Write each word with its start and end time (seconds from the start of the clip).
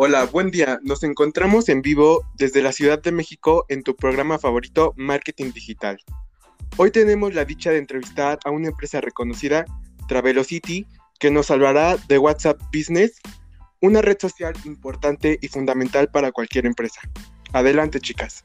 Hola, 0.00 0.26
buen 0.26 0.52
día. 0.52 0.78
Nos 0.84 1.02
encontramos 1.02 1.68
en 1.68 1.82
vivo 1.82 2.24
desde 2.36 2.62
la 2.62 2.70
Ciudad 2.70 3.02
de 3.02 3.10
México 3.10 3.64
en 3.68 3.82
tu 3.82 3.96
programa 3.96 4.38
favorito 4.38 4.94
Marketing 4.96 5.50
Digital. 5.52 5.98
Hoy 6.76 6.92
tenemos 6.92 7.34
la 7.34 7.44
dicha 7.44 7.72
de 7.72 7.78
entrevistar 7.78 8.38
a 8.44 8.52
una 8.52 8.68
empresa 8.68 9.00
reconocida, 9.00 9.64
Travelocity, 10.06 10.86
que 11.18 11.32
nos 11.32 11.50
hablará 11.50 11.96
de 11.96 12.16
WhatsApp 12.16 12.60
Business, 12.72 13.18
una 13.80 14.00
red 14.00 14.18
social 14.20 14.54
importante 14.66 15.36
y 15.42 15.48
fundamental 15.48 16.08
para 16.12 16.30
cualquier 16.30 16.66
empresa. 16.66 17.00
Adelante, 17.52 17.98
chicas. 17.98 18.44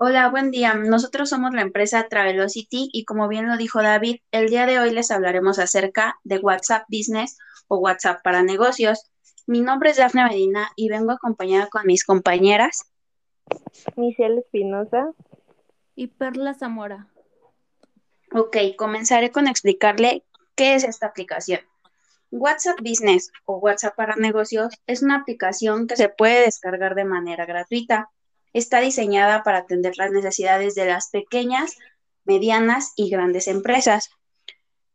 Hola, 0.00 0.28
buen 0.28 0.52
día. 0.52 0.74
Nosotros 0.74 1.28
somos 1.28 1.54
la 1.54 1.62
empresa 1.62 2.06
Travelocity 2.08 2.88
y 2.92 3.04
como 3.04 3.26
bien 3.26 3.48
lo 3.48 3.56
dijo 3.56 3.82
David, 3.82 4.20
el 4.30 4.48
día 4.48 4.64
de 4.64 4.78
hoy 4.78 4.92
les 4.92 5.10
hablaremos 5.10 5.58
acerca 5.58 6.20
de 6.22 6.38
WhatsApp 6.38 6.84
Business 6.88 7.36
o 7.66 7.78
WhatsApp 7.78 8.22
para 8.22 8.44
negocios. 8.44 9.10
Mi 9.48 9.60
nombre 9.60 9.90
es 9.90 9.96
Dafne 9.96 10.22
Medina 10.22 10.70
y 10.76 10.88
vengo 10.88 11.10
acompañada 11.10 11.66
con 11.66 11.84
mis 11.84 12.04
compañeras. 12.04 12.92
Michelle 13.96 14.38
Espinosa. 14.38 15.10
Y 15.96 16.06
Perla 16.06 16.54
Zamora. 16.54 17.08
Ok, 18.32 18.56
comenzaré 18.76 19.32
con 19.32 19.48
explicarle 19.48 20.24
qué 20.54 20.76
es 20.76 20.84
esta 20.84 21.08
aplicación. 21.08 21.62
WhatsApp 22.30 22.78
Business 22.82 23.32
o 23.46 23.56
WhatsApp 23.56 23.96
para 23.96 24.14
negocios 24.14 24.72
es 24.86 25.02
una 25.02 25.16
aplicación 25.16 25.88
que 25.88 25.96
se 25.96 26.08
puede 26.08 26.44
descargar 26.44 26.94
de 26.94 27.04
manera 27.04 27.46
gratuita 27.46 28.10
está 28.52 28.80
diseñada 28.80 29.42
para 29.42 29.58
atender 29.58 29.96
las 29.96 30.10
necesidades 30.10 30.74
de 30.74 30.86
las 30.86 31.10
pequeñas, 31.10 31.76
medianas 32.24 32.92
y 32.96 33.10
grandes 33.10 33.48
empresas. 33.48 34.10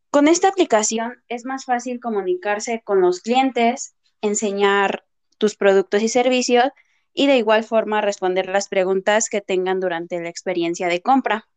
Con 0.09 0.27
esta 0.27 0.47
aplicación 0.47 1.23
es 1.27 1.45
más 1.45 1.65
fácil 1.65 1.99
comunicarse 1.99 2.81
con 2.83 3.01
los 3.01 3.21
clientes, 3.21 3.95
enseñar 4.21 5.05
tus 5.37 5.55
productos 5.55 6.03
y 6.03 6.07
servicios 6.07 6.65
y 7.13 7.27
de 7.27 7.37
igual 7.37 7.63
forma 7.63 8.01
responder 8.01 8.47
las 8.47 8.67
preguntas 8.67 9.29
que 9.29 9.41
tengan 9.41 9.79
durante 9.79 10.19
la 10.21 10.29
experiencia 10.29 10.87
de 10.87 11.01
compra. 11.01 11.47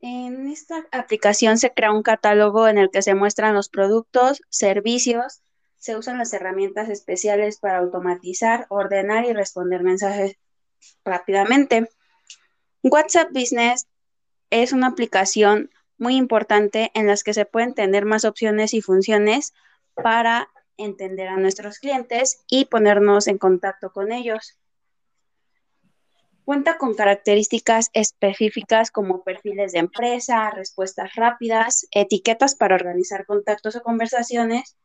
En 0.00 0.48
esta 0.48 0.86
aplicación 0.92 1.58
se 1.58 1.72
crea 1.72 1.92
un 1.92 2.02
catálogo 2.02 2.68
en 2.68 2.78
el 2.78 2.90
que 2.90 3.02
se 3.02 3.14
muestran 3.14 3.54
los 3.54 3.68
productos, 3.68 4.40
servicios, 4.48 5.42
se 5.78 5.96
usan 5.96 6.18
las 6.18 6.32
herramientas 6.32 6.88
especiales 6.88 7.58
para 7.58 7.78
automatizar, 7.78 8.66
ordenar 8.68 9.24
y 9.24 9.32
responder 9.32 9.82
mensajes 9.82 10.36
rápidamente. 11.04 11.88
WhatsApp 12.82 13.30
Business 13.32 13.86
es 14.50 14.72
una 14.72 14.88
aplicación 14.88 15.70
muy 15.96 16.16
importante 16.16 16.90
en 16.94 17.06
las 17.06 17.22
que 17.22 17.34
se 17.34 17.44
pueden 17.44 17.74
tener 17.74 18.04
más 18.04 18.24
opciones 18.24 18.74
y 18.74 18.82
funciones 18.82 19.54
para 19.94 20.48
entender 20.76 21.28
a 21.28 21.36
nuestros 21.36 21.78
clientes 21.78 22.44
y 22.48 22.66
ponernos 22.66 23.26
en 23.26 23.38
contacto 23.38 23.92
con 23.92 24.12
ellos. 24.12 24.58
Cuenta 26.44 26.78
con 26.78 26.94
características 26.94 27.90
específicas 27.92 28.90
como 28.90 29.22
perfiles 29.22 29.72
de 29.72 29.80
empresa, 29.80 30.50
respuestas 30.50 31.14
rápidas, 31.14 31.86
etiquetas 31.90 32.54
para 32.54 32.76
organizar 32.76 33.26
contactos 33.26 33.76
o 33.76 33.82
conversaciones 33.82 34.76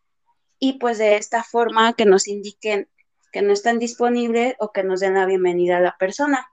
y 0.59 0.73
pues 0.73 0.97
de 0.97 1.17
esta 1.17 1.43
forma 1.43 1.93
que 1.93 2.05
nos 2.05 2.27
indiquen 2.27 2.87
que 3.33 3.41
no 3.41 3.51
están 3.51 3.79
disponibles 3.79 4.55
o 4.59 4.71
que 4.71 4.83
nos 4.83 4.99
den 4.99 5.15
la 5.15 5.25
bienvenida 5.25 5.77
a 5.77 5.81
la 5.81 5.97
persona. 5.97 6.47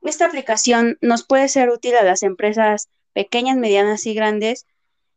Esta 0.00 0.26
aplicación 0.26 0.96
nos 1.00 1.26
puede 1.26 1.48
ser 1.48 1.68
útil 1.70 1.96
a 1.96 2.04
las 2.04 2.22
empresas 2.22 2.88
pequeñas, 3.12 3.56
medianas 3.56 4.06
y 4.06 4.14
grandes, 4.14 4.66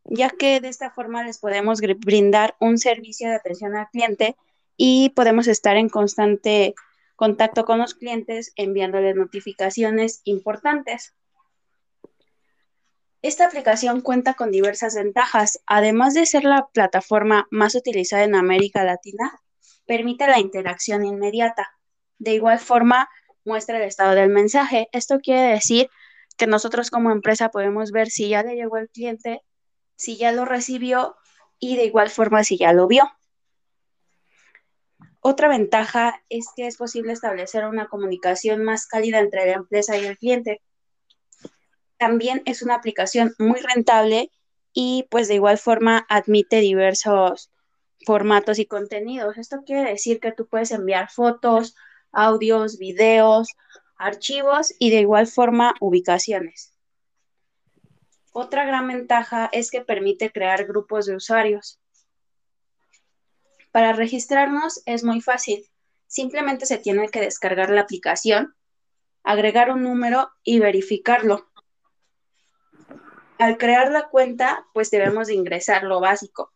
ya 0.04 0.28
que 0.30 0.60
de 0.60 0.68
esta 0.68 0.90
forma 0.90 1.22
les 1.22 1.38
podemos 1.38 1.80
brindar 1.80 2.56
un 2.58 2.78
servicio 2.78 3.28
de 3.28 3.36
atención 3.36 3.76
al 3.76 3.88
cliente 3.90 4.36
y 4.76 5.10
podemos 5.10 5.46
estar 5.46 5.76
en 5.76 5.88
constante 5.88 6.74
contacto 7.14 7.64
con 7.64 7.78
los 7.78 7.94
clientes 7.94 8.52
enviándoles 8.56 9.14
notificaciones 9.14 10.22
importantes. 10.24 11.14
Esta 13.22 13.44
aplicación 13.46 14.00
cuenta 14.00 14.34
con 14.34 14.50
diversas 14.50 14.94
ventajas. 14.94 15.60
Además 15.66 16.14
de 16.14 16.24
ser 16.24 16.44
la 16.44 16.68
plataforma 16.72 17.46
más 17.50 17.74
utilizada 17.74 18.24
en 18.24 18.34
América 18.34 18.82
Latina, 18.82 19.40
permite 19.86 20.26
la 20.26 20.38
interacción 20.38 21.04
inmediata. 21.04 21.68
De 22.18 22.32
igual 22.32 22.58
forma, 22.58 23.10
muestra 23.44 23.76
el 23.76 23.82
estado 23.82 24.14
del 24.14 24.30
mensaje. 24.30 24.88
Esto 24.92 25.20
quiere 25.20 25.52
decir 25.52 25.90
que 26.38 26.46
nosotros 26.46 26.90
como 26.90 27.10
empresa 27.10 27.50
podemos 27.50 27.92
ver 27.92 28.08
si 28.08 28.30
ya 28.30 28.42
le 28.42 28.54
llegó 28.54 28.76
al 28.76 28.88
cliente, 28.88 29.42
si 29.96 30.16
ya 30.16 30.32
lo 30.32 30.46
recibió 30.46 31.16
y 31.58 31.76
de 31.76 31.84
igual 31.84 32.08
forma 32.08 32.42
si 32.42 32.56
ya 32.56 32.72
lo 32.72 32.86
vio. 32.86 33.04
Otra 35.20 35.48
ventaja 35.48 36.22
es 36.30 36.46
que 36.56 36.66
es 36.66 36.78
posible 36.78 37.12
establecer 37.12 37.66
una 37.66 37.88
comunicación 37.88 38.64
más 38.64 38.86
cálida 38.86 39.18
entre 39.18 39.44
la 39.44 39.52
empresa 39.52 39.98
y 39.98 40.06
el 40.06 40.16
cliente 40.16 40.62
también 42.00 42.42
es 42.46 42.62
una 42.62 42.76
aplicación 42.76 43.34
muy 43.38 43.60
rentable 43.60 44.32
y 44.72 45.06
pues 45.10 45.28
de 45.28 45.34
igual 45.34 45.58
forma 45.58 46.06
admite 46.08 46.60
diversos 46.60 47.50
formatos 48.06 48.58
y 48.58 48.64
contenidos. 48.64 49.36
Esto 49.36 49.58
quiere 49.66 49.90
decir 49.90 50.18
que 50.18 50.32
tú 50.32 50.48
puedes 50.48 50.70
enviar 50.70 51.10
fotos, 51.10 51.76
audios, 52.10 52.78
videos, 52.78 53.48
archivos 53.98 54.72
y 54.78 54.88
de 54.88 55.00
igual 55.00 55.26
forma 55.26 55.74
ubicaciones. 55.78 56.72
Otra 58.32 58.64
gran 58.64 58.88
ventaja 58.88 59.50
es 59.52 59.70
que 59.70 59.82
permite 59.82 60.32
crear 60.32 60.64
grupos 60.64 61.04
de 61.04 61.16
usuarios. 61.16 61.78
Para 63.72 63.92
registrarnos 63.92 64.82
es 64.86 65.04
muy 65.04 65.20
fácil. 65.20 65.68
Simplemente 66.06 66.64
se 66.64 66.78
tiene 66.78 67.10
que 67.10 67.20
descargar 67.20 67.68
la 67.68 67.82
aplicación, 67.82 68.54
agregar 69.22 69.70
un 69.70 69.82
número 69.82 70.30
y 70.42 70.60
verificarlo 70.60 71.49
al 73.40 73.58
crear 73.58 73.90
la 73.90 74.08
cuenta, 74.08 74.66
pues 74.72 74.90
debemos 74.90 75.28
de 75.28 75.34
ingresar 75.34 75.84
lo 75.84 76.00
básico, 76.00 76.52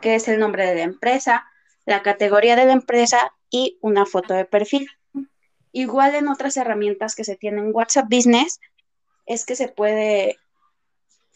que 0.00 0.16
es 0.16 0.28
el 0.28 0.38
nombre 0.38 0.66
de 0.66 0.74
la 0.74 0.82
empresa, 0.82 1.46
la 1.86 2.02
categoría 2.02 2.56
de 2.56 2.66
la 2.66 2.72
empresa 2.72 3.32
y 3.48 3.78
una 3.80 4.04
foto 4.04 4.34
de 4.34 4.44
perfil. 4.44 4.88
Igual 5.72 6.14
en 6.14 6.28
otras 6.28 6.56
herramientas 6.56 7.14
que 7.14 7.24
se 7.24 7.36
tienen 7.36 7.70
WhatsApp 7.72 8.06
Business, 8.10 8.60
es 9.26 9.46
que 9.46 9.56
se 9.56 9.68
puede 9.68 10.36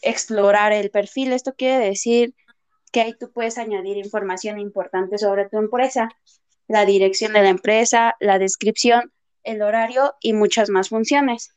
explorar 0.01 0.71
el 0.73 0.91
perfil. 0.91 1.33
Esto 1.33 1.53
quiere 1.55 1.77
decir 1.83 2.35
que 2.91 3.01
ahí 3.01 3.13
tú 3.17 3.31
puedes 3.31 3.57
añadir 3.57 3.97
información 3.97 4.59
importante 4.59 5.17
sobre 5.17 5.47
tu 5.47 5.57
empresa, 5.57 6.09
la 6.67 6.85
dirección 6.85 7.33
de 7.33 7.41
la 7.41 7.49
empresa, 7.49 8.15
la 8.19 8.39
descripción, 8.39 9.13
el 9.43 9.61
horario 9.61 10.15
y 10.21 10.33
muchas 10.33 10.69
más 10.69 10.89
funciones. 10.89 11.55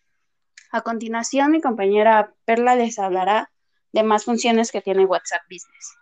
A 0.75 0.81
continuación, 0.81 1.51
mi 1.51 1.61
compañera 1.61 2.33
Perla 2.47 2.75
les 2.77 2.99
hablará 2.99 3.51
de 3.93 4.03
más 4.03 4.25
funciones 4.25 4.73
que 4.73 4.81
tiene 4.81 5.05
WhatsApp 5.05 5.43
Business. 5.43 5.99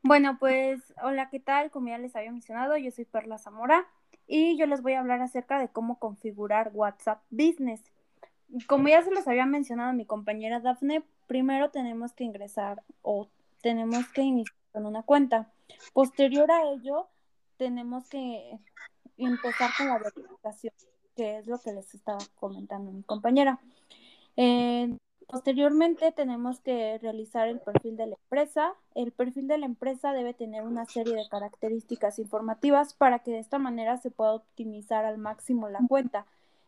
Bueno, 0.00 0.36
pues 0.38 0.80
hola, 1.02 1.28
¿qué 1.28 1.40
tal? 1.40 1.72
Como 1.72 1.88
ya 1.88 1.98
les 1.98 2.14
había 2.14 2.30
mencionado, 2.30 2.76
yo 2.76 2.92
soy 2.92 3.04
Perla 3.04 3.38
Zamora 3.38 3.84
y 4.28 4.56
yo 4.56 4.66
les 4.66 4.80
voy 4.80 4.92
a 4.92 5.00
hablar 5.00 5.20
acerca 5.22 5.58
de 5.58 5.68
cómo 5.70 5.98
configurar 5.98 6.70
WhatsApp 6.72 7.20
Business. 7.30 7.82
Como 8.68 8.86
ya 8.86 9.02
se 9.02 9.10
los 9.10 9.26
había 9.26 9.44
mencionado 9.44 9.92
mi 9.92 10.06
compañera 10.06 10.60
Dafne, 10.60 11.02
primero 11.26 11.70
tenemos 11.72 12.12
que 12.12 12.22
ingresar 12.22 12.84
o 13.02 13.28
tenemos 13.60 14.06
que 14.10 14.22
iniciar 14.22 14.56
con 14.70 14.86
una 14.86 15.02
cuenta. 15.02 15.50
Posterior 15.94 16.48
a 16.48 16.62
ello, 16.70 17.08
tenemos 17.56 18.08
que 18.08 18.56
empezar 19.16 19.70
con 19.76 19.88
la 19.88 19.98
verificación 19.98 20.72
que 21.14 21.38
es 21.38 21.46
lo 21.46 21.58
que 21.58 21.72
les 21.72 21.94
estaba 21.94 22.18
comentando 22.36 22.92
mi 22.92 23.02
compañera. 23.02 23.60
Eh, 24.36 24.96
posteriormente 25.26 26.12
tenemos 26.12 26.60
que 26.60 26.98
realizar 26.98 27.48
el 27.48 27.60
perfil 27.60 27.96
de 27.96 28.06
la 28.06 28.16
empresa. 28.16 28.74
El 28.94 29.12
perfil 29.12 29.48
de 29.48 29.58
la 29.58 29.66
empresa 29.66 30.12
debe 30.12 30.34
tener 30.34 30.62
una 30.62 30.86
serie 30.86 31.14
de 31.14 31.28
características 31.28 32.18
informativas 32.18 32.94
para 32.94 33.20
que 33.20 33.32
de 33.32 33.38
esta 33.38 33.58
manera 33.58 33.96
se 33.98 34.10
pueda 34.10 34.34
optimizar 34.34 35.04
al 35.04 35.18
máximo 35.18 35.68
la 35.68 35.80
cuenta. 35.88 36.26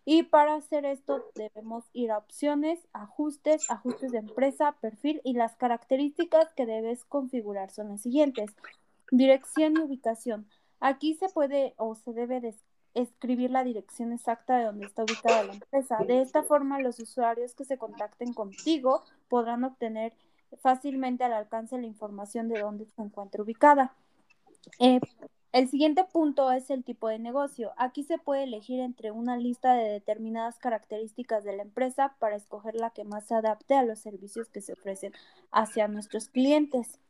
Y 0.08 0.22
para 0.22 0.54
hacer 0.54 0.84
esto 0.84 1.32
debemos 1.34 1.84
ir 1.92 2.12
a 2.12 2.18
opciones, 2.18 2.78
ajustes, 2.92 3.68
ajustes 3.68 4.12
de 4.12 4.18
empresa, 4.18 4.76
perfil 4.80 5.20
y 5.24 5.32
las 5.32 5.56
características 5.56 6.52
que 6.54 6.64
debes 6.64 7.04
configurar 7.04 7.72
son 7.72 7.88
las 7.88 8.02
siguientes. 8.02 8.54
Dirección 9.10 9.74
y 9.76 9.80
ubicación. 9.80 10.46
Aquí 10.78 11.14
se 11.14 11.28
puede 11.28 11.74
o 11.76 11.96
se 11.96 12.12
debe 12.12 12.40
escribir 12.96 13.50
la 13.50 13.62
dirección 13.64 14.12
exacta 14.12 14.56
de 14.58 14.64
donde 14.64 14.86
está 14.86 15.04
ubicada 15.04 15.44
la 15.44 15.52
empresa. 15.54 15.98
De 16.06 16.20
esta 16.20 16.42
forma, 16.42 16.80
los 16.80 16.98
usuarios 16.98 17.54
que 17.54 17.64
se 17.64 17.78
contacten 17.78 18.32
contigo 18.32 19.04
podrán 19.28 19.64
obtener 19.64 20.12
fácilmente 20.62 21.24
al 21.24 21.32
alcance 21.32 21.78
la 21.78 21.86
información 21.86 22.48
de 22.48 22.60
dónde 22.60 22.86
se 22.86 23.02
encuentra 23.02 23.42
ubicada. 23.42 23.94
Eh, 24.80 25.00
El 25.52 25.68
siguiente 25.68 26.04
punto 26.04 26.52
es 26.52 26.68
el 26.68 26.84
tipo 26.84 27.08
de 27.08 27.18
negocio. 27.18 27.72
Aquí 27.78 28.04
se 28.04 28.18
puede 28.18 28.42
elegir 28.44 28.78
entre 28.80 29.10
una 29.10 29.38
lista 29.38 29.74
de 29.74 29.88
determinadas 29.88 30.58
características 30.58 31.44
de 31.44 31.56
la 31.56 31.62
empresa 31.62 32.14
para 32.18 32.36
escoger 32.36 32.74
la 32.74 32.90
que 32.90 33.04
más 33.04 33.26
se 33.26 33.34
adapte 33.34 33.74
a 33.74 33.82
los 33.82 33.98
servicios 34.00 34.50
que 34.50 34.60
se 34.60 34.74
ofrecen 34.74 35.12
hacia 35.52 35.88
nuestros 35.88 36.28
clientes. 36.28 37.00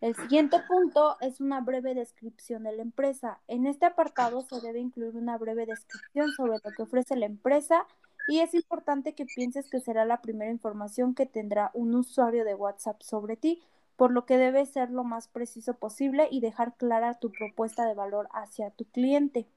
El 0.00 0.16
siguiente 0.16 0.58
punto 0.66 1.18
es 1.20 1.40
una 1.40 1.60
breve 1.60 1.94
descripción 1.94 2.62
de 2.62 2.72
la 2.72 2.80
empresa. 2.80 3.38
En 3.48 3.66
este 3.66 3.84
apartado 3.84 4.40
se 4.40 4.58
debe 4.62 4.80
incluir 4.80 5.14
una 5.14 5.36
breve 5.36 5.66
descripción 5.66 6.30
sobre 6.32 6.58
lo 6.64 6.70
que 6.74 6.82
ofrece 6.82 7.16
la 7.16 7.26
empresa 7.26 7.86
y 8.26 8.38
es 8.38 8.54
importante 8.54 9.14
que 9.14 9.26
pienses 9.26 9.68
que 9.68 9.80
será 9.80 10.06
la 10.06 10.22
primera 10.22 10.50
información 10.50 11.14
que 11.14 11.26
tendrá 11.26 11.70
un 11.74 11.94
usuario 11.94 12.44
de 12.46 12.54
WhatsApp 12.54 13.02
sobre 13.02 13.36
ti, 13.36 13.60
por 13.96 14.10
lo 14.10 14.24
que 14.24 14.38
debes 14.38 14.70
ser 14.70 14.90
lo 14.90 15.04
más 15.04 15.28
preciso 15.28 15.74
posible 15.74 16.28
y 16.30 16.40
dejar 16.40 16.76
clara 16.78 17.18
tu 17.18 17.30
propuesta 17.30 17.84
de 17.84 17.94
valor 17.94 18.28
hacia 18.32 18.70
tu 18.70 18.86
cliente. 18.86 19.48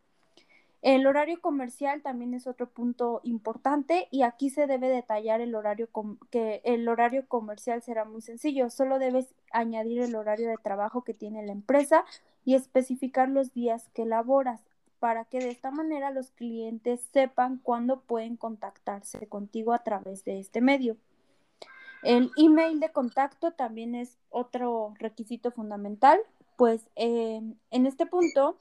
El 0.83 1.07
horario 1.07 1.39
comercial 1.39 2.01
también 2.01 2.33
es 2.33 2.45
otro 2.45 2.69
punto 2.69 3.21
importante 3.23 4.09
y 4.11 4.23
aquí 4.23 4.49
se 4.49 4.67
debe 4.67 4.89
detallar 4.89 5.39
el 5.39 5.55
horario 5.55 5.87
que 6.29 6.59
el 6.65 6.89
horario 6.89 7.25
comercial 7.25 7.81
será 7.81 8.03
muy 8.03 8.21
sencillo, 8.21 8.69
solo 8.69 8.99
debes 8.99 9.33
añadir 9.53 10.01
el 10.01 10.13
horario 10.13 10.49
de 10.49 10.57
trabajo 10.57 11.05
que 11.05 11.13
tiene 11.13 11.45
la 11.45 11.53
empresa 11.53 12.03
y 12.43 12.55
especificar 12.55 13.29
los 13.29 13.53
días 13.53 13.87
que 13.93 14.05
laboras 14.05 14.59
para 14.99 15.23
que 15.23 15.39
de 15.39 15.51
esta 15.51 15.71
manera 15.71 16.11
los 16.11 16.31
clientes 16.31 16.99
sepan 17.13 17.59
cuándo 17.63 18.01
pueden 18.01 18.35
contactarse 18.35 19.25
contigo 19.27 19.71
a 19.71 19.83
través 19.83 20.25
de 20.25 20.39
este 20.39 20.59
medio. 20.59 20.97
El 22.03 22.29
email 22.35 22.81
de 22.81 22.91
contacto 22.91 23.51
también 23.51 23.95
es 23.95 24.17
otro 24.29 24.95
requisito 24.99 25.49
fundamental, 25.51 26.19
pues 26.57 26.89
eh, 26.97 27.41
en 27.71 27.85
este 27.85 28.05
punto, 28.05 28.57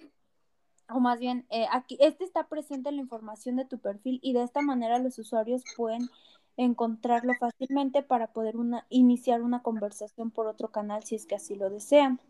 o 0.94 1.00
más 1.00 1.18
bien, 1.18 1.46
eh, 1.50 1.66
aquí, 1.70 1.96
este 2.00 2.24
está 2.24 2.48
presente 2.48 2.88
en 2.88 2.96
la 2.96 3.02
información 3.02 3.56
de 3.56 3.64
tu 3.64 3.78
perfil 3.78 4.20
y 4.22 4.32
de 4.32 4.42
esta 4.42 4.62
manera 4.62 4.98
los 4.98 5.18
usuarios 5.18 5.62
pueden 5.76 6.08
encontrarlo 6.56 7.32
fácilmente 7.40 8.02
para 8.02 8.32
poder 8.32 8.54
iniciar 8.90 9.42
una 9.42 9.62
conversación 9.62 10.30
por 10.30 10.46
otro 10.46 10.68
canal 10.68 11.02
si 11.02 11.14
es 11.14 11.26
que 11.26 11.34
así 11.34 11.54
lo 11.54 11.70
desean. 11.70 12.20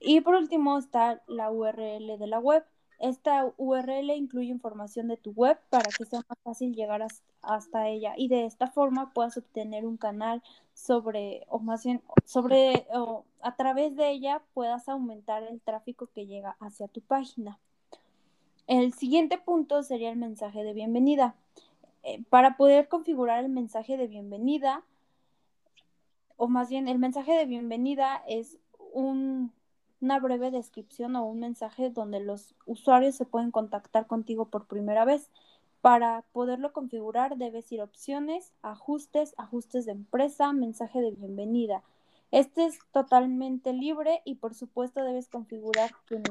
Y 0.00 0.20
por 0.20 0.34
último 0.34 0.78
está 0.78 1.22
la 1.26 1.50
URL 1.50 2.18
de 2.18 2.26
la 2.26 2.38
web. 2.38 2.64
Esta 2.98 3.52
URL 3.56 4.10
incluye 4.10 4.48
información 4.48 5.08
de 5.08 5.16
tu 5.16 5.32
web 5.32 5.58
para 5.68 5.90
que 5.90 6.04
sea 6.04 6.20
más 6.28 6.38
fácil 6.42 6.74
llegar 6.74 7.06
hasta 7.42 7.88
ella 7.88 8.14
y 8.16 8.28
de 8.28 8.46
esta 8.46 8.68
forma 8.68 9.12
puedas 9.12 9.36
obtener 9.36 9.84
un 9.84 9.96
canal 9.96 10.42
sobre, 10.72 11.44
o 11.48 11.58
más 11.58 11.84
bien, 11.84 12.02
sobre, 12.24 12.86
o 12.94 13.24
a 13.42 13.56
través 13.56 13.96
de 13.96 14.10
ella 14.10 14.42
puedas 14.54 14.88
aumentar 14.88 15.42
el 15.42 15.60
tráfico 15.60 16.08
que 16.14 16.26
llega 16.26 16.56
hacia 16.60 16.88
tu 16.88 17.00
página. 17.00 17.58
El 18.66 18.92
siguiente 18.94 19.38
punto 19.38 19.82
sería 19.82 20.10
el 20.10 20.16
mensaje 20.16 20.64
de 20.64 20.72
bienvenida. 20.72 21.34
Eh, 22.02 22.22
para 22.30 22.56
poder 22.56 22.88
configurar 22.88 23.42
el 23.44 23.50
mensaje 23.50 23.96
de 23.96 24.06
bienvenida, 24.06 24.84
o 26.36 26.48
más 26.48 26.68
bien 26.68 26.88
el 26.88 26.98
mensaje 26.98 27.32
de 27.32 27.46
bienvenida 27.46 28.22
es 28.26 28.58
un 28.92 29.52
una 30.04 30.20
breve 30.20 30.50
descripción 30.50 31.16
o 31.16 31.24
un 31.24 31.40
mensaje 31.40 31.88
donde 31.88 32.20
los 32.20 32.54
usuarios 32.66 33.14
se 33.14 33.24
pueden 33.24 33.50
contactar 33.50 34.06
contigo 34.06 34.44
por 34.50 34.66
primera 34.66 35.06
vez. 35.06 35.30
Para 35.80 36.24
poderlo 36.32 36.72
configurar 36.72 37.38
debes 37.38 37.72
ir 37.72 37.80
a 37.80 37.84
opciones, 37.84 38.52
ajustes, 38.62 39.34
ajustes 39.38 39.86
de 39.86 39.92
empresa, 39.92 40.52
mensaje 40.52 41.00
de 41.00 41.10
bienvenida. 41.10 41.82
Este 42.30 42.66
es 42.66 42.78
totalmente 42.92 43.72
libre 43.72 44.20
y 44.26 44.34
por 44.34 44.54
supuesto 44.54 45.02
debes 45.02 45.28
configurar 45.28 45.90
quién, 46.04 46.22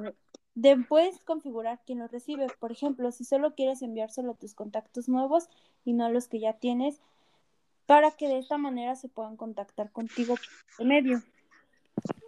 puedes 0.87 1.19
configurar 1.19 1.79
quién 1.85 1.99
lo 1.99 2.07
recibe. 2.07 2.47
Por 2.59 2.71
ejemplo, 2.71 3.11
si 3.11 3.23
solo 3.23 3.55
quieres 3.55 3.81
enviárselo 3.81 4.31
a 4.31 4.35
tus 4.35 4.53
contactos 4.53 5.09
nuevos 5.09 5.49
y 5.83 5.93
no 5.93 6.05
a 6.05 6.09
los 6.09 6.27
que 6.27 6.39
ya 6.39 6.53
tienes, 6.53 7.01
para 7.85 8.11
que 8.11 8.27
de 8.27 8.39
esta 8.39 8.57
manera 8.57 8.95
se 8.95 9.09
puedan 9.09 9.35
contactar 9.35 9.91
contigo 9.91 10.35
por 10.77 10.85
medio. 10.85 11.21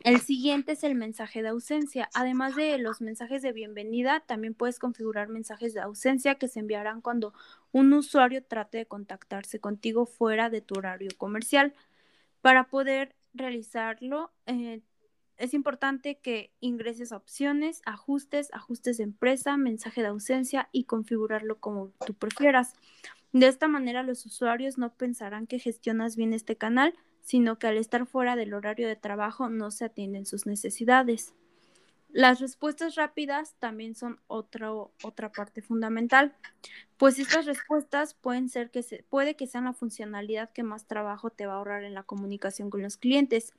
El 0.03 0.21
siguiente 0.21 0.73
es 0.73 0.83
el 0.83 0.95
mensaje 0.95 1.41
de 1.41 1.49
ausencia. 1.49 2.09
Además 2.13 2.55
de 2.55 2.77
los 2.77 3.01
mensajes 3.01 3.41
de 3.41 3.51
bienvenida, 3.51 4.19
también 4.19 4.53
puedes 4.53 4.77
configurar 4.77 5.29
mensajes 5.29 5.73
de 5.73 5.81
ausencia 5.81 6.35
que 6.35 6.47
se 6.47 6.59
enviarán 6.59 7.01
cuando 7.01 7.33
un 7.71 7.91
usuario 7.93 8.43
trate 8.43 8.77
de 8.79 8.85
contactarse 8.85 9.59
contigo 9.59 10.05
fuera 10.05 10.49
de 10.49 10.61
tu 10.61 10.75
horario 10.75 11.09
comercial. 11.17 11.73
Para 12.41 12.65
poder 12.65 13.15
realizarlo, 13.33 14.31
eh, 14.45 14.81
es 15.37 15.53
importante 15.53 16.17
que 16.17 16.51
ingreses 16.59 17.11
opciones, 17.11 17.81
ajustes, 17.85 18.49
ajustes 18.53 18.97
de 18.97 19.03
empresa, 19.03 19.57
mensaje 19.57 20.01
de 20.01 20.07
ausencia 20.07 20.69
y 20.71 20.85
configurarlo 20.85 21.59
como 21.59 21.91
tú 22.05 22.13
prefieras. 22.13 22.73
De 23.33 23.47
esta 23.47 23.67
manera 23.67 24.03
los 24.03 24.25
usuarios 24.25 24.77
no 24.77 24.93
pensarán 24.93 25.45
que 25.47 25.59
gestionas 25.59 26.15
bien 26.15 26.33
este 26.33 26.55
canal, 26.55 26.93
sino 27.21 27.59
que 27.59 27.67
al 27.67 27.77
estar 27.77 28.05
fuera 28.05 28.35
del 28.35 28.53
horario 28.53 28.87
de 28.87 28.95
trabajo 28.95 29.49
no 29.49 29.71
se 29.71 29.85
atienden 29.85 30.25
sus 30.25 30.45
necesidades. 30.45 31.33
Las 32.15 32.39
respuestas 32.39 32.95
rápidas 32.95 33.55
también 33.59 33.93
son 33.93 34.21
otra 34.27 35.33
parte 35.35 35.61
fundamental, 35.61 36.33
pues 36.95 37.19
estas 37.19 37.45
respuestas 37.45 38.13
pueden 38.13 38.47
ser 38.47 38.71
que 38.71 38.83
se, 38.83 39.03
puede 39.09 39.35
que 39.35 39.47
sean 39.47 39.65
la 39.65 39.73
funcionalidad 39.73 40.49
que 40.53 40.63
más 40.63 40.87
trabajo 40.87 41.29
te 41.29 41.45
va 41.45 41.55
a 41.55 41.57
ahorrar 41.57 41.83
en 41.83 41.93
la 41.93 42.03
comunicación 42.03 42.69
con 42.69 42.81
los 42.81 42.95
clientes. 42.95 43.53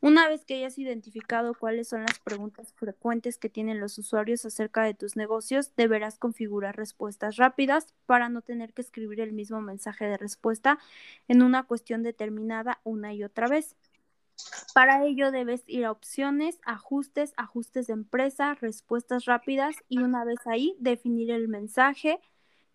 Una 0.00 0.26
vez 0.26 0.46
que 0.46 0.54
hayas 0.54 0.78
identificado 0.78 1.52
cuáles 1.52 1.88
son 1.88 2.00
las 2.00 2.18
preguntas 2.20 2.72
frecuentes 2.72 3.36
que 3.36 3.50
tienen 3.50 3.78
los 3.78 3.98
usuarios 3.98 4.46
acerca 4.46 4.84
de 4.84 4.94
tus 4.94 5.14
negocios, 5.14 5.76
deberás 5.76 6.18
configurar 6.18 6.78
respuestas 6.78 7.36
rápidas 7.36 7.92
para 8.06 8.30
no 8.30 8.40
tener 8.40 8.72
que 8.72 8.80
escribir 8.80 9.20
el 9.20 9.34
mismo 9.34 9.60
mensaje 9.60 10.06
de 10.06 10.16
respuesta 10.16 10.78
en 11.28 11.42
una 11.42 11.64
cuestión 11.64 12.02
determinada 12.02 12.80
una 12.84 13.12
y 13.12 13.22
otra 13.22 13.48
vez. 13.48 13.76
Para 14.74 15.04
ello 15.04 15.30
debes 15.30 15.64
ir 15.66 15.84
a 15.84 15.90
opciones, 15.90 16.60
ajustes, 16.64 17.32
ajustes 17.36 17.86
de 17.88 17.94
empresa, 17.94 18.54
respuestas 18.54 19.24
rápidas 19.24 19.76
y 19.88 19.98
una 19.98 20.24
vez 20.24 20.38
ahí 20.46 20.76
definir 20.78 21.30
el 21.30 21.48
mensaje, 21.48 22.20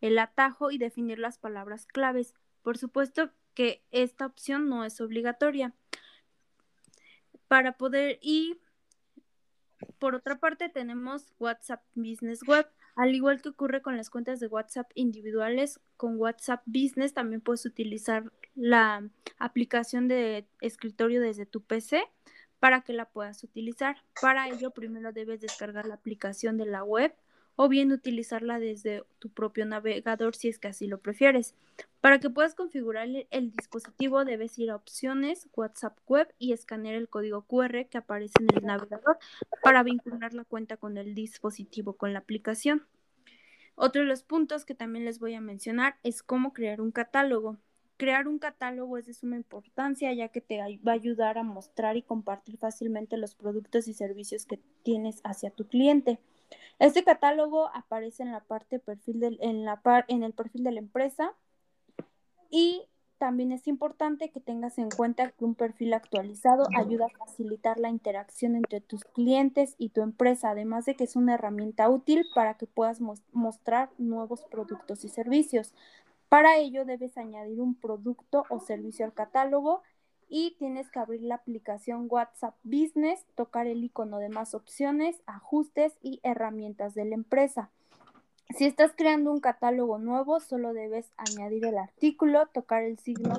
el 0.02 0.20
atajo 0.20 0.72
y 0.72 0.78
definir 0.78 1.20
las 1.20 1.38
palabras 1.38 1.86
claves. 1.86 2.34
Por 2.62 2.78
supuesto 2.78 3.32
que 3.54 3.84
esta 3.92 4.26
opción 4.26 4.68
no 4.68 4.84
es 4.84 5.00
obligatoria 5.00 5.74
para 7.48 7.78
poder 7.78 8.20
y 8.22 8.58
por 10.00 10.16
otra 10.16 10.40
parte 10.40 10.70
tenemos 10.70 11.34
WhatsApp 11.40 11.84
Business 11.96 12.42
Web. 12.48 12.68
Al 12.96 13.16
igual 13.16 13.42
que 13.42 13.50
ocurre 13.50 13.82
con 13.82 13.98
las 13.98 14.10
cuentas 14.10 14.40
de 14.40 14.48
WhatsApp 14.48 14.92
individuales, 14.96 15.80
con 15.98 16.20
WhatsApp 16.20 16.62
Business 16.66 17.14
también 17.14 17.42
puedes 17.42 17.66
utilizar 17.66 18.32
la 18.56 19.08
aplicación 19.40 20.08
de 20.08 20.46
escritorio 20.62 21.22
desde 21.22 21.46
tu 21.46 21.62
PC 21.62 22.04
para 22.60 22.82
que 22.82 22.94
la 22.94 23.06
puedas 23.06 23.44
utilizar. 23.44 23.98
Para 24.22 24.48
ello, 24.48 24.72
primero 24.72 25.12
debes 25.12 25.42
descargar 25.42 25.86
la 25.86 25.96
aplicación 25.96 26.58
de 26.58 26.66
la 26.66 26.84
web 26.84 27.14
o 27.56 27.70
bien 27.70 27.92
utilizarla 27.92 28.60
desde 28.60 29.04
tu 29.20 29.30
propio 29.30 29.66
navegador 29.66 30.36
si 30.36 30.50
es 30.50 30.60
que 30.60 30.70
así 30.70 30.88
lo 30.88 31.00
prefieres. 31.00 31.56
Para 32.02 32.20
que 32.20 32.30
puedas 32.30 32.56
configurar 32.56 33.08
el 33.30 33.52
dispositivo 33.52 34.26
debes 34.26 34.58
ir 34.58 34.72
a 34.72 34.76
opciones, 34.76 35.48
WhatsApp 35.56 35.98
web 36.08 36.34
y 36.40 36.54
escanear 36.54 36.96
el 36.96 37.10
código 37.10 37.44
QR 37.44 37.86
que 37.90 37.98
aparece 37.98 38.34
en 38.40 38.58
el 38.58 38.66
navegador 38.66 39.18
para 39.62 39.84
vincular 39.84 40.34
la 40.34 40.46
cuenta 40.46 40.78
con 40.78 40.98
el 40.98 41.14
dispositivo 41.16 41.94
con 41.94 42.14
la 42.14 42.20
aplicación. 42.20 42.86
Otro 43.76 44.02
de 44.02 44.08
los 44.08 44.24
puntos 44.24 44.66
que 44.66 44.76
también 44.76 45.06
les 45.06 45.20
voy 45.20 45.34
a 45.34 45.42
mencionar 45.42 45.98
es 46.04 46.24
cómo 46.24 46.54
crear 46.54 46.82
un 46.82 46.92
catálogo. 46.92 47.58
Crear 48.04 48.28
un 48.28 48.38
catálogo 48.38 48.98
es 48.98 49.06
de 49.06 49.14
suma 49.14 49.38
importancia 49.38 50.12
ya 50.12 50.28
que 50.28 50.42
te 50.42 50.58
va 50.58 50.92
a 50.92 50.96
ayudar 50.96 51.38
a 51.38 51.44
mostrar 51.44 51.96
y 51.96 52.02
compartir 52.02 52.58
fácilmente 52.58 53.16
los 53.16 53.34
productos 53.34 53.88
y 53.88 53.94
servicios 53.94 54.46
que 54.46 54.60
tienes 54.84 55.22
hacia 55.24 55.52
tu 55.52 55.70
cliente. 55.70 56.20
Este 56.80 57.06
catálogo 57.06 57.70
aparece 57.74 58.24
en 58.24 58.34
la 58.34 58.42
parte 58.42 58.80
perfil 58.80 59.38
en, 59.40 59.64
la 59.64 59.82
en 60.10 60.24
el 60.24 60.34
perfil 60.34 60.66
de 60.66 60.74
la 60.74 60.80
empresa 60.80 61.34
y 62.50 62.90
también 63.20 63.54
es 63.54 63.70
importante 63.70 64.32
que 64.32 64.42
tengas 64.42 64.80
en 64.80 64.90
cuenta 64.90 65.32
que 65.32 65.46
un 65.46 65.56
perfil 65.56 65.94
actualizado 65.94 66.68
ayuda 66.76 67.06
a 67.06 67.26
facilitar 67.26 67.80
la 67.80 67.88
interacción 67.88 68.58
entre 68.58 68.82
tus 68.82 69.06
clientes 69.06 69.76
y 69.78 69.92
tu 69.92 70.02
empresa, 70.02 70.50
además 70.50 70.84
de 70.84 70.98
que 70.98 71.06
es 71.06 71.16
una 71.16 71.36
herramienta 71.36 71.88
útil 71.90 72.26
para 72.36 72.56
que 72.56 72.68
puedas 72.68 73.00
mostrar 73.32 73.92
nuevos 73.98 74.44
productos 74.52 75.06
y 75.06 75.08
servicios. 75.08 75.74
Para 76.34 76.58
ello 76.58 76.84
debes 76.84 77.16
añadir 77.16 77.62
un 77.62 77.76
producto 77.76 78.44
o 78.50 78.60
servicio 78.60 79.06
al 79.06 79.14
catálogo 79.14 79.84
y 80.28 80.56
tienes 80.58 80.90
que 80.90 80.98
abrir 80.98 81.22
la 81.22 81.36
aplicación 81.36 82.08
WhatsApp 82.10 82.56
Business, 82.64 83.24
tocar 83.36 83.68
el 83.68 83.84
icono 83.84 84.18
de 84.18 84.30
más 84.30 84.56
opciones, 84.56 85.22
ajustes 85.28 85.94
y 86.02 86.22
herramientas 86.24 86.96
de 86.96 87.06
la 87.06 87.14
empresa. 87.14 87.70
Si 88.50 88.66
estás 88.66 88.94
creando 88.98 89.32
un 89.32 89.42
catálogo 89.42 90.00
nuevo, 90.00 90.40
solo 90.40 90.74
debes 90.74 91.06
añadir 91.18 91.68
el 91.68 91.78
artículo, 91.78 92.48
tocar 92.48 92.82
el 92.82 92.98
signo 92.98 93.36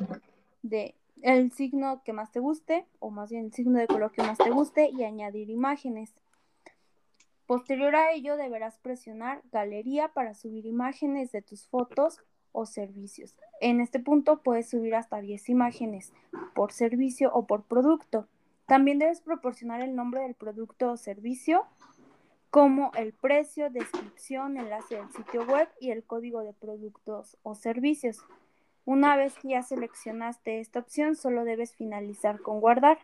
de 0.62 0.94
el 1.20 1.50
signo 1.50 2.00
que 2.04 2.12
más 2.12 2.30
te 2.30 2.38
guste 2.38 2.86
o 3.00 3.10
más 3.10 3.28
bien 3.28 3.46
el 3.46 3.52
signo 3.52 3.80
de 3.80 3.88
color 3.88 4.12
que 4.12 4.22
más 4.22 4.38
te 4.38 4.50
guste 4.50 4.90
y 4.90 5.02
añadir 5.02 5.50
imágenes. 5.50 6.14
Posterior 7.46 7.96
a 7.96 8.12
ello, 8.12 8.36
deberás 8.36 8.78
presionar 8.78 9.42
Galería 9.50 10.12
para 10.14 10.34
subir 10.34 10.64
imágenes 10.64 11.32
de 11.32 11.42
tus 11.42 11.66
fotos 11.66 12.20
o 12.54 12.64
servicios. 12.64 13.36
En 13.60 13.80
este 13.80 13.98
punto 13.98 14.40
puedes 14.42 14.70
subir 14.70 14.94
hasta 14.94 15.20
10 15.20 15.50
imágenes 15.50 16.12
por 16.54 16.72
servicio 16.72 17.30
o 17.34 17.46
por 17.46 17.64
producto. 17.64 18.26
También 18.66 18.98
debes 18.98 19.20
proporcionar 19.20 19.82
el 19.82 19.94
nombre 19.94 20.22
del 20.22 20.34
producto 20.34 20.92
o 20.92 20.96
servicio, 20.96 21.66
como 22.48 22.92
el 22.94 23.12
precio, 23.12 23.68
descripción, 23.68 24.56
enlace 24.56 24.94
del 24.94 25.10
sitio 25.10 25.44
web 25.44 25.68
y 25.80 25.90
el 25.90 26.04
código 26.04 26.40
de 26.40 26.52
productos 26.52 27.36
o 27.42 27.56
servicios. 27.56 28.18
Una 28.84 29.16
vez 29.16 29.34
que 29.34 29.48
ya 29.48 29.62
seleccionaste 29.62 30.60
esta 30.60 30.78
opción, 30.78 31.16
solo 31.16 31.44
debes 31.44 31.74
finalizar 31.74 32.40
con 32.40 32.60
guardar. 32.60 32.98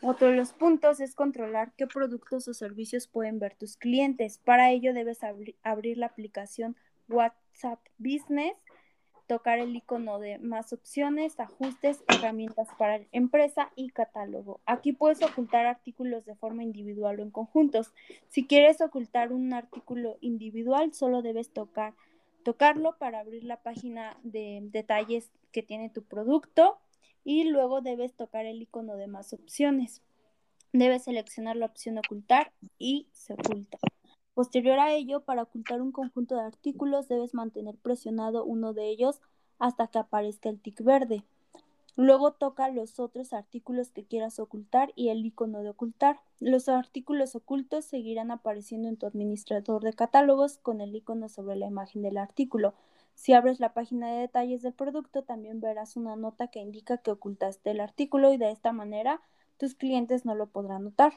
Otro 0.00 0.28
de 0.28 0.36
los 0.36 0.54
puntos 0.54 1.00
es 1.00 1.14
controlar 1.14 1.72
qué 1.76 1.86
productos 1.86 2.48
o 2.48 2.54
servicios 2.54 3.06
pueden 3.06 3.38
ver 3.38 3.54
tus 3.56 3.76
clientes. 3.76 4.38
Para 4.38 4.70
ello 4.70 4.94
debes 4.94 5.18
abrir 5.62 5.98
la 5.98 6.06
aplicación 6.06 6.76
WhatsApp 7.10 7.49
Business, 7.98 8.56
tocar 9.26 9.60
el 9.60 9.76
icono 9.76 10.18
de 10.18 10.38
más 10.38 10.72
opciones, 10.72 11.38
ajustes, 11.38 12.02
herramientas 12.08 12.68
para 12.78 13.00
empresa 13.12 13.70
y 13.76 13.90
catálogo. 13.90 14.60
Aquí 14.66 14.92
puedes 14.92 15.22
ocultar 15.22 15.66
artículos 15.66 16.24
de 16.24 16.34
forma 16.34 16.64
individual 16.64 17.20
o 17.20 17.22
en 17.22 17.30
conjuntos. 17.30 17.92
Si 18.28 18.46
quieres 18.46 18.80
ocultar 18.80 19.32
un 19.32 19.52
artículo 19.52 20.16
individual, 20.20 20.92
solo 20.94 21.22
debes 21.22 21.50
tocar, 21.52 21.94
tocarlo 22.42 22.98
para 22.98 23.20
abrir 23.20 23.44
la 23.44 23.62
página 23.62 24.18
de 24.24 24.60
detalles 24.72 25.30
que 25.52 25.62
tiene 25.62 25.90
tu 25.90 26.02
producto 26.02 26.78
y 27.22 27.44
luego 27.44 27.82
debes 27.82 28.14
tocar 28.14 28.46
el 28.46 28.62
icono 28.62 28.96
de 28.96 29.06
más 29.06 29.32
opciones. 29.32 30.02
Debes 30.72 31.04
seleccionar 31.04 31.56
la 31.56 31.66
opción 31.66 31.98
ocultar 31.98 32.52
y 32.78 33.06
se 33.12 33.34
oculta. 33.34 33.78
Posterior 34.34 34.78
a 34.78 34.92
ello, 34.92 35.20
para 35.20 35.42
ocultar 35.42 35.82
un 35.82 35.92
conjunto 35.92 36.36
de 36.36 36.42
artículos 36.42 37.08
debes 37.08 37.34
mantener 37.34 37.76
presionado 37.76 38.44
uno 38.44 38.72
de 38.72 38.88
ellos 38.88 39.20
hasta 39.58 39.88
que 39.88 39.98
aparezca 39.98 40.48
el 40.48 40.60
tic 40.60 40.82
verde. 40.82 41.24
Luego 41.96 42.32
toca 42.32 42.70
los 42.70 42.98
otros 42.98 43.32
artículos 43.32 43.90
que 43.90 44.04
quieras 44.04 44.38
ocultar 44.38 44.92
y 44.94 45.08
el 45.08 45.26
icono 45.26 45.62
de 45.62 45.70
ocultar. 45.70 46.20
Los 46.38 46.68
artículos 46.68 47.34
ocultos 47.34 47.84
seguirán 47.84 48.30
apareciendo 48.30 48.88
en 48.88 48.96
tu 48.96 49.06
administrador 49.06 49.82
de 49.82 49.92
catálogos 49.92 50.58
con 50.58 50.80
el 50.80 50.94
icono 50.94 51.28
sobre 51.28 51.56
la 51.56 51.66
imagen 51.66 52.00
del 52.00 52.16
artículo. 52.16 52.74
Si 53.14 53.34
abres 53.34 53.60
la 53.60 53.74
página 53.74 54.10
de 54.12 54.20
detalles 54.20 54.62
del 54.62 54.72
producto, 54.72 55.24
también 55.24 55.60
verás 55.60 55.96
una 55.96 56.16
nota 56.16 56.48
que 56.48 56.60
indica 56.60 56.96
que 56.98 57.10
ocultaste 57.10 57.72
el 57.72 57.80
artículo 57.80 58.32
y 58.32 58.38
de 58.38 58.50
esta 58.50 58.72
manera 58.72 59.20
tus 59.58 59.74
clientes 59.74 60.24
no 60.24 60.34
lo 60.34 60.46
podrán 60.46 60.84
notar. 60.84 61.12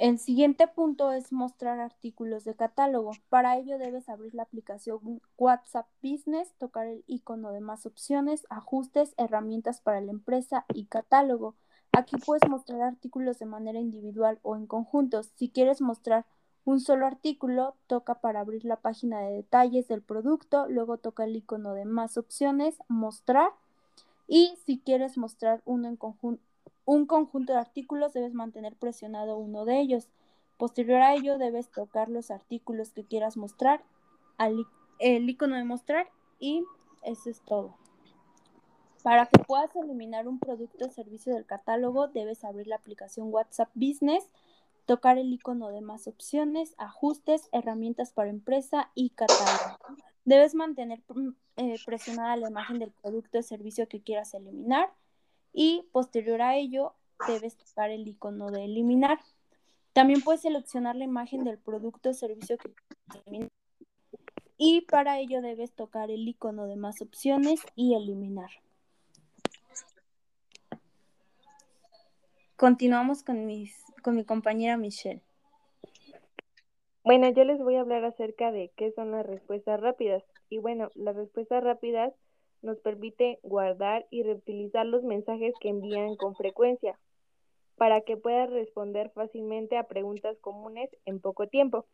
El 0.00 0.18
siguiente 0.18 0.66
punto 0.66 1.12
es 1.12 1.30
mostrar 1.30 1.78
artículos 1.78 2.44
de 2.44 2.54
catálogo. 2.54 3.10
Para 3.28 3.58
ello 3.58 3.76
debes 3.76 4.08
abrir 4.08 4.34
la 4.34 4.44
aplicación 4.44 5.20
WhatsApp 5.36 5.86
Business, 6.02 6.54
tocar 6.56 6.86
el 6.86 7.04
icono 7.06 7.52
de 7.52 7.60
más 7.60 7.84
opciones, 7.84 8.46
ajustes, 8.48 9.12
herramientas 9.18 9.82
para 9.82 10.00
la 10.00 10.10
empresa 10.10 10.64
y 10.72 10.86
catálogo. 10.86 11.54
Aquí 11.92 12.16
puedes 12.16 12.48
mostrar 12.48 12.80
artículos 12.80 13.38
de 13.40 13.44
manera 13.44 13.78
individual 13.78 14.38
o 14.40 14.56
en 14.56 14.66
conjuntos. 14.66 15.32
Si 15.36 15.50
quieres 15.50 15.82
mostrar 15.82 16.24
un 16.64 16.80
solo 16.80 17.04
artículo, 17.04 17.76
toca 17.86 18.22
para 18.22 18.40
abrir 18.40 18.64
la 18.64 18.76
página 18.76 19.20
de 19.20 19.34
detalles 19.34 19.86
del 19.86 20.00
producto, 20.00 20.66
luego 20.66 20.96
toca 20.96 21.24
el 21.24 21.36
icono 21.36 21.74
de 21.74 21.84
más 21.84 22.16
opciones, 22.16 22.78
mostrar. 22.88 23.50
Y 24.26 24.56
si 24.64 24.78
quieres 24.78 25.18
mostrar 25.18 25.60
uno 25.66 25.88
en 25.88 25.96
conjunto, 25.96 26.42
un 26.84 27.06
conjunto 27.06 27.52
de 27.52 27.58
artículos 27.58 28.12
debes 28.12 28.34
mantener 28.34 28.76
presionado 28.76 29.36
uno 29.36 29.64
de 29.64 29.80
ellos. 29.80 30.08
Posterior 30.56 31.00
a 31.02 31.14
ello 31.14 31.38
debes 31.38 31.70
tocar 31.70 32.08
los 32.08 32.30
artículos 32.30 32.92
que 32.92 33.04
quieras 33.04 33.36
mostrar, 33.36 33.82
el 34.98 35.28
icono 35.28 35.56
de 35.56 35.64
mostrar 35.64 36.08
y 36.38 36.64
eso 37.02 37.30
es 37.30 37.40
todo. 37.42 37.76
Para 39.02 39.26
que 39.26 39.42
puedas 39.42 39.74
eliminar 39.76 40.28
un 40.28 40.38
producto 40.38 40.86
o 40.86 40.90
servicio 40.90 41.34
del 41.34 41.46
catálogo 41.46 42.08
debes 42.08 42.44
abrir 42.44 42.66
la 42.66 42.76
aplicación 42.76 43.32
WhatsApp 43.32 43.70
Business, 43.74 44.26
tocar 44.84 45.16
el 45.16 45.32
icono 45.32 45.70
de 45.70 45.80
más 45.80 46.06
opciones, 46.06 46.74
ajustes, 46.76 47.48
herramientas 47.52 48.12
para 48.12 48.28
empresa 48.28 48.90
y 48.94 49.10
catálogo. 49.10 49.78
Debes 50.24 50.54
mantener 50.54 51.02
mm, 51.08 51.30
eh, 51.56 51.76
presionada 51.86 52.36
la 52.36 52.50
imagen 52.50 52.78
del 52.78 52.90
producto 52.90 53.38
o 53.38 53.42
servicio 53.42 53.88
que 53.88 54.02
quieras 54.02 54.34
eliminar 54.34 54.90
y 55.52 55.88
posterior 55.92 56.42
a 56.42 56.56
ello 56.56 56.94
debes 57.26 57.56
tocar 57.56 57.90
el 57.90 58.06
icono 58.06 58.50
de 58.50 58.64
eliminar. 58.64 59.18
También 59.92 60.22
puedes 60.22 60.42
seleccionar 60.42 60.96
la 60.96 61.04
imagen 61.04 61.44
del 61.44 61.58
producto 61.58 62.10
o 62.10 62.14
servicio 62.14 62.56
que 62.58 62.72
eliminar. 63.24 63.50
Y 64.56 64.82
para 64.82 65.18
ello 65.18 65.40
debes 65.40 65.72
tocar 65.72 66.10
el 66.10 66.28
icono 66.28 66.66
de 66.66 66.76
más 66.76 67.00
opciones 67.00 67.60
y 67.74 67.94
eliminar. 67.94 68.50
Continuamos 72.56 73.22
con, 73.22 73.46
mis, 73.46 73.74
con 74.02 74.16
mi 74.16 74.24
compañera 74.24 74.76
Michelle. 74.76 75.22
Bueno, 77.02 77.30
yo 77.30 77.44
les 77.44 77.58
voy 77.58 77.76
a 77.76 77.80
hablar 77.80 78.04
acerca 78.04 78.52
de 78.52 78.70
qué 78.76 78.92
son 78.92 79.12
las 79.12 79.24
respuestas 79.24 79.80
rápidas. 79.80 80.22
Y 80.50 80.58
bueno, 80.58 80.90
las 80.94 81.16
respuestas 81.16 81.64
rápidas 81.64 82.12
nos 82.62 82.78
permite 82.78 83.38
guardar 83.42 84.06
y 84.10 84.22
reutilizar 84.22 84.86
los 84.86 85.02
mensajes 85.02 85.54
que 85.60 85.68
envían 85.68 86.16
con 86.16 86.34
frecuencia 86.34 86.98
para 87.76 88.02
que 88.02 88.16
puedas 88.16 88.50
responder 88.50 89.10
fácilmente 89.14 89.78
a 89.78 89.84
preguntas 89.84 90.36
comunes 90.40 90.90
en 91.06 91.20
poco 91.20 91.46
tiempo. 91.46 91.86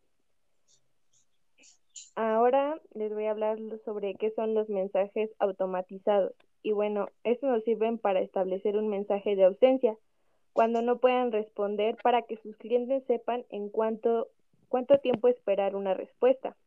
Ahora 2.15 2.81
les 2.93 3.13
voy 3.13 3.25
a 3.25 3.31
hablar 3.31 3.57
sobre 3.85 4.15
qué 4.15 4.31
son 4.31 4.53
los 4.53 4.69
mensajes 4.69 5.29
automatizados. 5.39 6.33
Y 6.61 6.73
bueno, 6.73 7.07
estos 7.23 7.49
nos 7.49 7.63
sirven 7.63 7.97
para 7.97 8.19
establecer 8.19 8.75
un 8.75 8.89
mensaje 8.89 9.35
de 9.35 9.45
ausencia 9.45 9.97
cuando 10.51 10.81
no 10.81 10.97
puedan 10.97 11.31
responder 11.31 11.95
para 12.03 12.23
que 12.23 12.37
sus 12.37 12.57
clientes 12.57 13.03
sepan 13.05 13.45
en 13.49 13.69
cuánto, 13.69 14.27
cuánto 14.67 14.97
tiempo 14.97 15.27
esperar 15.27 15.75
una 15.75 15.93
respuesta. 15.93 16.57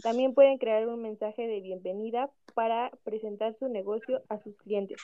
También 0.00 0.34
pueden 0.34 0.58
crear 0.58 0.86
un 0.88 1.02
mensaje 1.02 1.46
de 1.46 1.60
bienvenida 1.60 2.30
para 2.54 2.90
presentar 3.04 3.54
su 3.58 3.68
negocio 3.68 4.22
a 4.28 4.38
sus 4.38 4.56
clientes. 4.56 4.98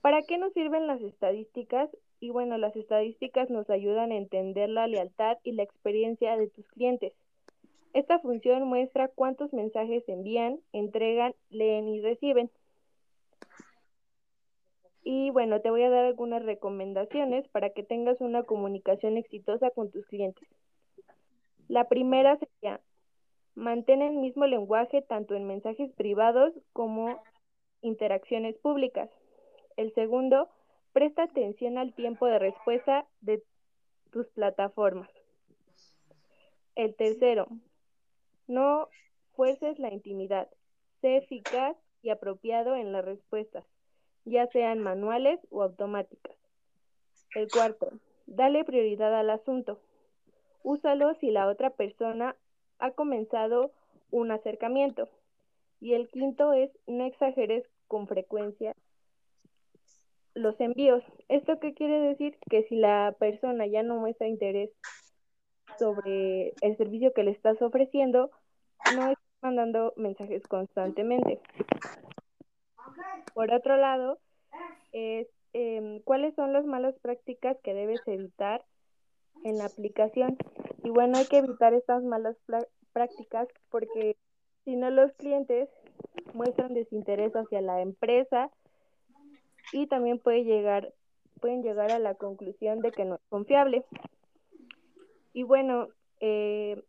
¿Para 0.00 0.22
qué 0.22 0.38
nos 0.38 0.52
sirven 0.52 0.86
las 0.86 1.00
estadísticas? 1.02 1.90
Y 2.20 2.30
bueno, 2.30 2.58
las 2.58 2.74
estadísticas 2.76 3.50
nos 3.50 3.68
ayudan 3.70 4.12
a 4.12 4.16
entender 4.16 4.68
la 4.68 4.86
lealtad 4.86 5.38
y 5.42 5.52
la 5.52 5.62
experiencia 5.62 6.36
de 6.36 6.48
tus 6.48 6.66
clientes. 6.68 7.12
Esta 7.94 8.18
función 8.18 8.64
muestra 8.64 9.08
cuántos 9.08 9.52
mensajes 9.52 10.04
envían, 10.08 10.60
entregan, 10.72 11.34
leen 11.50 11.88
y 11.88 12.00
reciben. 12.00 12.50
Y 15.02 15.30
bueno, 15.30 15.60
te 15.60 15.70
voy 15.70 15.82
a 15.82 15.90
dar 15.90 16.04
algunas 16.04 16.44
recomendaciones 16.44 17.48
para 17.48 17.70
que 17.70 17.82
tengas 17.82 18.20
una 18.20 18.42
comunicación 18.42 19.16
exitosa 19.16 19.70
con 19.70 19.90
tus 19.90 20.06
clientes. 20.06 20.46
La 21.66 21.88
primera 21.88 22.36
sería, 22.36 22.80
Mantén 23.58 24.02
el 24.02 24.14
mismo 24.14 24.46
lenguaje 24.46 25.02
tanto 25.02 25.34
en 25.34 25.44
mensajes 25.44 25.90
privados 25.94 26.52
como 26.72 27.20
interacciones 27.82 28.56
públicas. 28.58 29.10
El 29.76 29.92
segundo, 29.94 30.48
presta 30.92 31.24
atención 31.24 31.76
al 31.76 31.92
tiempo 31.92 32.26
de 32.26 32.38
respuesta 32.38 33.04
de 33.20 33.42
tus 34.12 34.28
plataformas. 34.28 35.10
El 36.76 36.94
tercero, 36.94 37.48
no 38.46 38.90
fuerces 39.34 39.80
la 39.80 39.92
intimidad. 39.92 40.48
Sé 41.00 41.16
eficaz 41.16 41.76
y 42.00 42.10
apropiado 42.10 42.76
en 42.76 42.92
las 42.92 43.04
respuestas, 43.04 43.64
ya 44.24 44.46
sean 44.52 44.78
manuales 44.78 45.40
o 45.50 45.64
automáticas. 45.64 46.36
El 47.34 47.48
cuarto, 47.50 47.90
dale 48.26 48.64
prioridad 48.64 49.18
al 49.18 49.30
asunto. 49.30 49.80
Úsalo 50.62 51.12
si 51.16 51.32
la 51.32 51.48
otra 51.48 51.70
persona 51.70 52.36
ha 52.78 52.90
comenzado 52.92 53.72
un 54.10 54.30
acercamiento. 54.30 55.08
Y 55.80 55.94
el 55.94 56.08
quinto 56.08 56.52
es 56.52 56.70
no 56.86 57.04
exageres 57.04 57.64
con 57.86 58.06
frecuencia 58.06 58.74
los 60.34 60.58
envíos. 60.60 61.02
¿Esto 61.28 61.58
qué 61.60 61.74
quiere 61.74 62.00
decir? 62.00 62.38
Que 62.48 62.64
si 62.64 62.76
la 62.76 63.14
persona 63.18 63.66
ya 63.66 63.82
no 63.82 63.96
muestra 63.96 64.28
interés 64.28 64.70
sobre 65.78 66.54
el 66.60 66.76
servicio 66.76 67.12
que 67.12 67.24
le 67.24 67.32
estás 67.32 67.60
ofreciendo, 67.62 68.30
no 68.94 69.10
estás 69.10 69.24
mandando 69.42 69.92
mensajes 69.96 70.42
constantemente. 70.48 71.40
Por 73.34 73.52
otro 73.52 73.76
lado, 73.76 74.18
es 74.92 75.28
em, 75.52 76.00
cuáles 76.00 76.34
son 76.34 76.52
las 76.52 76.64
malas 76.64 76.94
prácticas 77.00 77.56
que 77.62 77.74
debes 77.74 78.00
evitar 78.06 78.64
en 79.44 79.58
la 79.58 79.66
aplicación. 79.66 80.36
Y 80.82 80.90
bueno, 80.90 81.18
hay 81.18 81.26
que 81.26 81.38
evitar 81.38 81.74
estas 81.74 82.02
malas 82.02 82.36
prácticas 82.92 83.48
porque 83.70 84.16
si 84.64 84.76
no 84.76 84.90
los 84.90 85.12
clientes 85.14 85.68
muestran 86.34 86.74
desinterés 86.74 87.32
hacia 87.34 87.60
la 87.60 87.80
empresa 87.80 88.50
y 89.72 89.86
también 89.86 90.18
puede 90.18 90.44
llegar, 90.44 90.92
pueden 91.40 91.62
llegar 91.62 91.90
a 91.90 91.98
la 91.98 92.14
conclusión 92.14 92.80
de 92.80 92.90
que 92.92 93.04
no 93.04 93.16
es 93.16 93.20
confiable. 93.28 93.84
Y 95.32 95.42
bueno, 95.42 95.88
eh, 96.20 96.82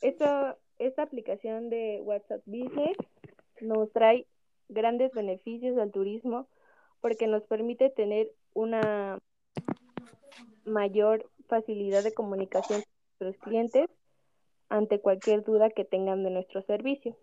esta, 0.00 0.56
esta 0.78 1.02
aplicación 1.02 1.70
de 1.70 2.00
WhatsApp 2.02 2.42
Business 2.46 2.96
nos 3.60 3.90
trae 3.92 4.26
grandes 4.68 5.12
beneficios 5.12 5.78
al 5.78 5.92
turismo 5.92 6.48
porque 7.00 7.26
nos 7.26 7.42
permite 7.44 7.90
tener 7.90 8.30
una 8.54 9.18
mayor 10.64 11.28
facilidad 11.48 12.02
de 12.02 12.14
comunicación 12.14 12.82
nuestros 13.22 13.36
clientes 13.38 13.88
ante 14.68 15.00
cualquier 15.00 15.44
duda 15.44 15.70
que 15.70 15.84
tengan 15.84 16.22
de 16.22 16.30
nuestro 16.30 16.62
servicio. 16.62 17.16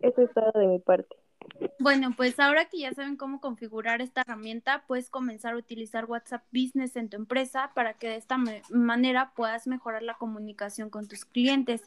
Eso 0.00 0.22
es 0.22 0.30
todo 0.32 0.52
de 0.54 0.66
mi 0.66 0.78
parte. 0.78 1.16
Bueno, 1.78 2.12
pues 2.16 2.38
ahora 2.40 2.66
que 2.66 2.78
ya 2.78 2.92
saben 2.92 3.16
cómo 3.16 3.40
configurar 3.40 4.00
esta 4.00 4.22
herramienta, 4.22 4.84
puedes 4.86 5.10
comenzar 5.10 5.54
a 5.54 5.58
utilizar 5.58 6.04
WhatsApp 6.06 6.42
Business 6.52 6.96
en 6.96 7.08
tu 7.08 7.16
empresa 7.16 7.70
para 7.74 7.94
que 7.94 8.08
de 8.08 8.16
esta 8.16 8.38
manera 8.70 9.32
puedas 9.34 9.66
mejorar 9.66 10.02
la 10.02 10.14
comunicación 10.14 10.90
con 10.90 11.06
tus 11.06 11.24
clientes. 11.24 11.82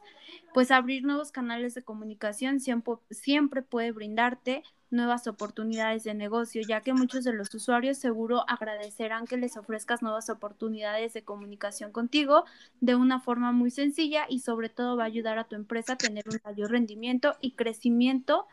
Pues 0.54 0.72
abrir 0.72 1.04
nuevos 1.04 1.32
canales 1.32 1.76
de 1.76 1.84
comunicación 1.84 2.60
siempre, 2.60 2.96
siempre 3.12 3.62
puede 3.62 3.92
brindarte 3.92 4.64
nuevas 4.92 5.28
oportunidades 5.28 6.04
de 6.04 6.14
negocio, 6.14 6.62
ya 6.68 6.82
que 6.82 6.94
muchos 6.94 7.24
de 7.24 7.34
los 7.34 7.54
usuarios 7.54 7.98
seguro 7.98 8.44
agradecerán 8.48 9.26
que 9.26 9.38
les 9.38 9.58
ofrezcas 9.58 10.02
nuevas 10.02 10.30
oportunidades 10.30 11.14
de 11.14 11.24
comunicación 11.24 11.92
contigo 11.92 12.46
de 12.82 12.96
una 12.96 13.20
forma 13.20 13.52
muy 13.52 13.72
sencilla 13.72 14.26
y 14.28 14.40
sobre 14.40 14.70
todo 14.70 14.98
va 14.98 15.04
a 15.04 15.08
ayudar 15.08 15.38
a 15.38 15.46
tu 15.46 15.56
empresa 15.56 15.94
a 15.94 15.98
tener 15.98 16.26
un 16.28 16.40
mayor 16.44 16.72
rendimiento 16.72 17.36
y 17.42 17.52
crecimiento 17.52 18.48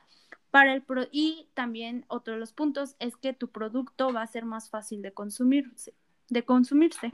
para 0.50 0.74
el 0.74 0.82
pro 0.82 1.06
y 1.10 1.48
también 1.54 2.04
otro 2.08 2.34
de 2.34 2.40
los 2.40 2.52
puntos 2.52 2.96
es 2.98 3.16
que 3.16 3.32
tu 3.32 3.48
producto 3.48 4.12
va 4.12 4.22
a 4.22 4.26
ser 4.26 4.44
más 4.44 4.70
fácil 4.70 5.02
de 5.02 5.12
consumirse, 5.12 5.94
de 6.28 6.44
consumirse. 6.44 7.12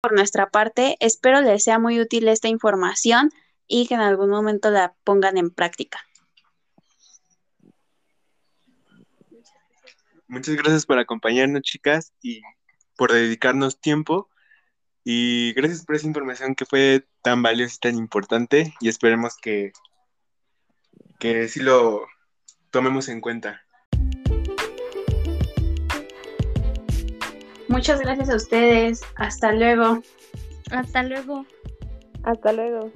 Por 0.00 0.12
nuestra 0.12 0.50
parte, 0.50 0.96
espero 1.00 1.40
les 1.40 1.64
sea 1.64 1.78
muy 1.78 2.00
útil 2.00 2.28
esta 2.28 2.48
información 2.48 3.30
y 3.66 3.88
que 3.88 3.94
en 3.94 4.00
algún 4.00 4.30
momento 4.30 4.70
la 4.70 4.94
pongan 5.02 5.36
en 5.38 5.50
práctica. 5.50 5.98
Muchas 10.28 10.56
gracias 10.56 10.86
por 10.86 10.98
acompañarnos, 10.98 11.62
chicas, 11.62 12.12
y 12.22 12.42
por 12.96 13.12
dedicarnos 13.12 13.80
tiempo. 13.80 14.28
Y 15.04 15.52
gracias 15.54 15.84
por 15.84 15.96
esa 15.96 16.06
información 16.06 16.54
que 16.54 16.66
fue 16.66 17.06
tan 17.22 17.42
valiosa 17.42 17.74
y 17.76 17.78
tan 17.78 17.96
importante. 17.96 18.74
Y 18.80 18.88
esperemos 18.88 19.36
que 19.36 19.72
que 21.18 21.48
sí 21.48 21.60
lo 21.60 22.06
tomemos 22.70 23.08
en 23.08 23.20
cuenta. 23.20 23.62
Muchas 27.68 28.00
gracias 28.00 28.30
a 28.30 28.36
ustedes. 28.36 29.02
Hasta 29.16 29.52
luego. 29.52 30.02
Hasta 30.70 31.02
luego. 31.02 31.46
Hasta 32.22 32.52
luego. 32.52 32.92